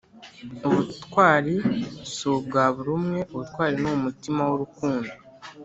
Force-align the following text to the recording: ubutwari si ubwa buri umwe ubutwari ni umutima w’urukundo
ubutwari 0.67 1.55
si 2.13 2.23
ubwa 2.33 2.63
buri 2.75 2.89
umwe 2.99 3.19
ubutwari 3.33 3.75
ni 3.81 3.89
umutima 3.97 4.41
w’urukundo 4.49 5.11